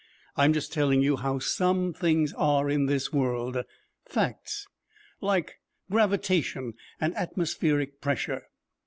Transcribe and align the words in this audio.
I'm 0.35 0.51
just 0.51 0.73
telling 0.73 1.03
you 1.03 1.17
how 1.17 1.37
some 1.37 1.93
things 1.93 2.33
are 2.33 2.71
in 2.71 2.87
this 2.87 3.13
world, 3.13 3.63
facts, 4.03 4.67
like 5.21 5.59
gravitation 5.91 6.73
and 6.99 7.15
atmospheric 7.15 8.01
pressure. 8.01 8.45